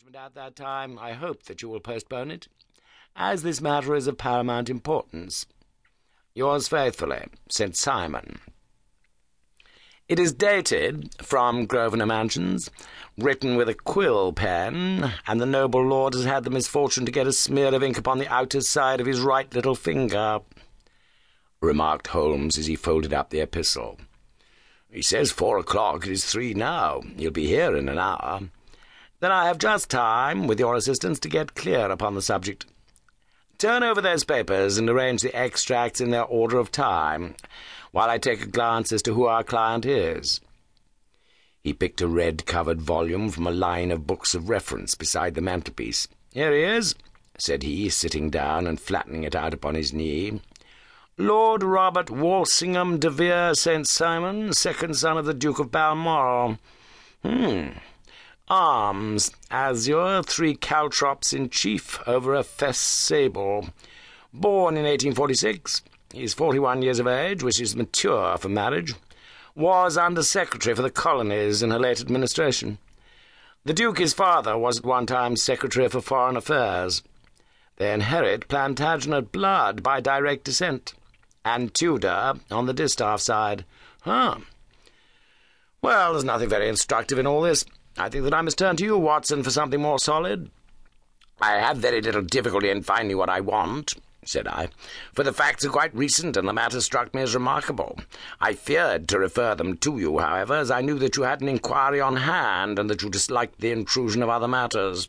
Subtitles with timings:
[0.00, 2.48] engagement at that time, I hope that you will postpone it,
[3.14, 5.46] as this matter is of paramount importance.
[6.34, 7.76] Yours faithfully, St.
[7.76, 8.38] Simon.
[10.08, 12.70] It is dated from Grosvenor Mansions,
[13.18, 17.26] written with a quill pen, and the noble lord has had the misfortune to get
[17.26, 20.40] a smear of ink upon the outer side of his right little finger,
[21.60, 23.98] remarked Holmes as he folded up the epistle.
[24.90, 26.06] He says four o'clock.
[26.06, 27.02] It is three now.
[27.16, 28.48] He'll be here in an hour.
[29.20, 32.66] Then I have just time, with your assistance, to get clear upon the subject.
[33.58, 37.34] Turn over those papers and arrange the extracts in their order of time,
[37.92, 40.40] while I take a glance as to who our client is.
[41.62, 46.08] He picked a red-covered volume from a line of books of reference beside the mantelpiece.
[46.32, 46.94] Here he is,
[47.36, 50.40] said he, sitting down and flattening it out upon his knee.
[51.18, 53.86] Lord Robert Walsingham de Vere St.
[53.86, 56.58] Simon, second son of the Duke of Balmoral.
[57.22, 57.72] Hmm.
[58.50, 63.68] Arms, azure, three caltrops in chief over a fess sable.
[64.34, 65.82] Born in 1846.
[66.12, 68.94] He's 41 years of age, which is mature for marriage.
[69.54, 72.78] Was Under Secretary for the Colonies in her late administration.
[73.64, 77.04] The Duke, his father, was at one time Secretary for Foreign Affairs.
[77.76, 80.94] They inherit Plantagenet blood by direct descent,
[81.44, 83.64] and Tudor on the distaff side.
[84.00, 84.38] Huh.
[85.82, 87.64] Well, there's nothing very instructive in all this.
[88.00, 90.50] I think that I must turn to you, Watson, for something more solid.
[91.40, 94.68] I have very little difficulty in finding what I want, said I,
[95.12, 97.98] for the facts are quite recent, and the matter struck me as remarkable.
[98.40, 101.48] I feared to refer them to you, however, as I knew that you had an
[101.48, 105.08] inquiry on hand, and that you disliked the intrusion of other matters.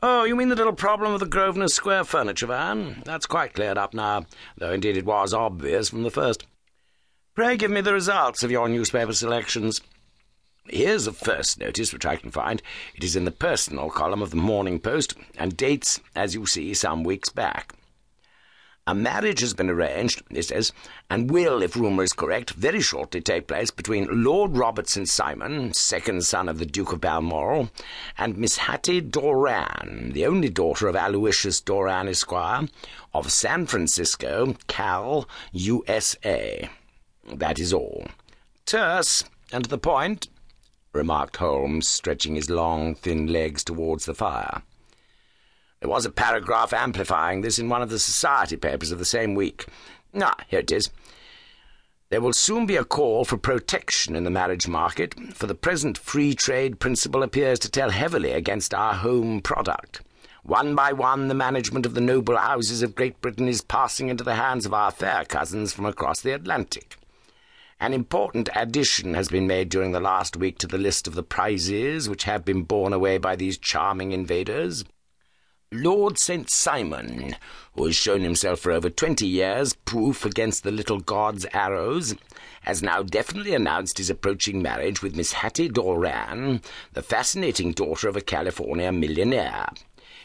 [0.00, 3.02] Oh, you mean the little problem of the Grosvenor Square furniture van?
[3.04, 6.46] That's quite cleared up now, though indeed it was obvious from the first.
[7.34, 9.80] Pray give me the results of your newspaper selections.
[10.70, 12.60] Here's the first notice which I can find.
[12.94, 16.74] It is in the personal column of the Morning Post, and dates, as you see,
[16.74, 17.74] some weeks back.
[18.86, 20.72] A marriage has been arranged, it says,
[21.10, 25.08] and will, if rumour is correct, very shortly take place between Lord Robert St.
[25.08, 27.70] Simon, second son of the Duke of Balmoral,
[28.16, 32.68] and Miss Hattie Doran, the only daughter of Aloysius Doran, Esquire,
[33.12, 36.70] of San Francisco, Cal, USA.
[37.30, 38.06] That is all.
[38.64, 40.28] Terse, and to the point,
[40.92, 44.62] remarked Holmes, stretching his long, thin legs towards the fire.
[45.80, 49.34] There was a paragraph amplifying this in one of the society papers of the same
[49.34, 49.66] week.
[50.20, 50.90] Ah, here it is.
[52.10, 55.98] There will soon be a call for protection in the marriage market, for the present
[55.98, 60.00] free trade principle appears to tell heavily against our home product.
[60.42, 64.24] One by one, the management of the noble houses of Great Britain is passing into
[64.24, 66.96] the hands of our fair cousins from across the Atlantic.
[67.80, 71.22] An important addition has been made during the last week to the list of the
[71.22, 74.84] prizes which have been borne away by these charming invaders.
[75.70, 76.50] Lord St.
[76.50, 77.36] Simon,
[77.74, 82.16] who has shown himself for over twenty years proof against the little god's arrows,
[82.62, 86.62] has now definitely announced his approaching marriage with Miss Hattie Doran,
[86.94, 89.68] the fascinating daughter of a California millionaire.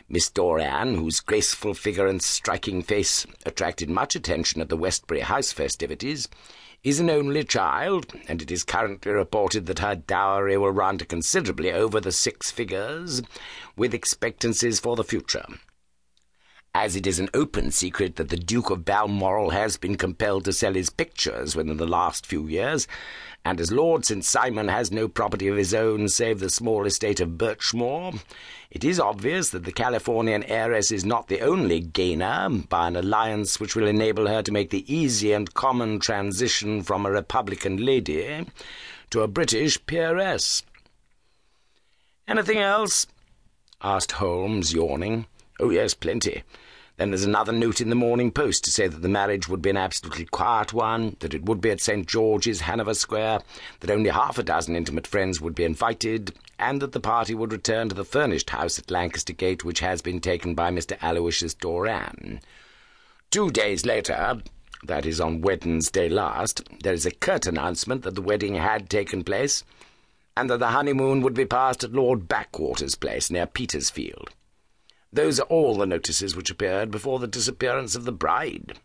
[0.09, 5.52] Miss Doran, whose graceful figure and striking face attracted much attention at the Westbury House
[5.52, 6.28] festivities,
[6.84, 11.06] is an only child, and it is currently reported that her dowry will run to
[11.06, 13.22] considerably over the six figures,
[13.78, 15.46] with expectancies for the future.
[16.75, 20.53] As it is an open secret that the Duke of Balmoral has been compelled to
[20.53, 22.88] sell his pictures within the last few years,
[23.45, 24.25] and as Lord St.
[24.25, 28.13] Simon has no property of his own save the small estate of Birchmoor,
[28.72, 33.59] it is obvious that the Californian heiress is not the only gainer by an alliance
[33.59, 38.47] which will enable her to make the easy and common transition from a Republican lady
[39.11, 40.63] to a British peeress.
[42.28, 43.05] Anything else?
[43.84, 45.28] asked Holmes, yawning.
[45.63, 46.44] Oh, yes, plenty.
[46.97, 49.69] Then there's another note in the Morning Post to say that the marriage would be
[49.69, 52.06] an absolutely quiet one, that it would be at St.
[52.06, 53.40] George's, Hanover Square,
[53.79, 57.53] that only half a dozen intimate friends would be invited, and that the party would
[57.53, 60.97] return to the furnished house at Lancaster Gate which has been taken by Mr.
[61.02, 62.41] Aloysius Doran.
[63.32, 64.41] Two days later,
[64.84, 69.23] that is on Wednesday last, there is a curt announcement that the wedding had taken
[69.23, 69.64] place,
[70.35, 74.29] and that the honeymoon would be passed at Lord Backwater's place near Petersfield.
[75.14, 78.80] Those are all the notices which appeared before the disappearance of the bride.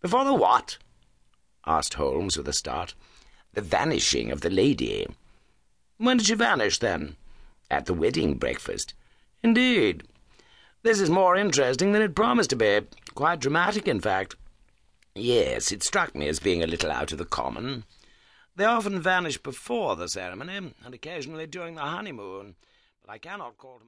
[0.00, 0.78] Before the what?
[1.66, 2.94] asked Holmes with a start.
[3.54, 5.08] The vanishing of the lady.
[5.96, 7.16] When did she vanish, then?
[7.68, 8.94] At the wedding breakfast.
[9.42, 10.04] Indeed.
[10.84, 12.82] This is more interesting than it promised to be.
[13.16, 14.36] Quite dramatic, in fact.
[15.16, 17.82] Yes, it struck me as being a little out of the common.
[18.54, 22.54] They often vanish before the ceremony, and occasionally during the honeymoon,
[23.04, 23.78] but I cannot call to.